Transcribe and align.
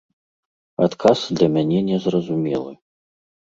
Адказ 0.85 1.19
для 1.41 1.47
мяне 1.59 1.85
незразумелы. 1.93 2.73